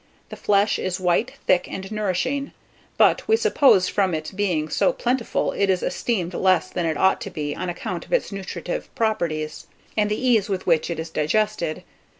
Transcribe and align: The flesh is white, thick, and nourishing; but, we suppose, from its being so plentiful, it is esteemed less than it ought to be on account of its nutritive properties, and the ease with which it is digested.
The 0.29 0.35
flesh 0.35 0.79
is 0.79 0.99
white, 0.99 1.33
thick, 1.45 1.67
and 1.69 1.91
nourishing; 1.91 2.53
but, 2.97 3.27
we 3.27 3.35
suppose, 3.35 3.87
from 3.87 4.15
its 4.15 4.31
being 4.31 4.67
so 4.67 4.91
plentiful, 4.91 5.51
it 5.51 5.69
is 5.69 5.83
esteemed 5.83 6.33
less 6.33 6.71
than 6.71 6.87
it 6.87 6.97
ought 6.97 7.21
to 7.21 7.29
be 7.29 7.55
on 7.55 7.69
account 7.69 8.07
of 8.07 8.13
its 8.13 8.31
nutritive 8.31 8.89
properties, 8.95 9.67
and 9.95 10.09
the 10.09 10.15
ease 10.19 10.49
with 10.49 10.65
which 10.65 10.89
it 10.89 10.97
is 10.97 11.11
digested. 11.11 11.83